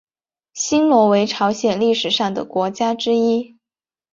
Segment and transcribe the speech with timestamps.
[0.53, 3.59] 新罗为朝鲜历史上的国家之一。